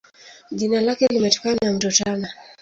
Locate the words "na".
1.61-1.73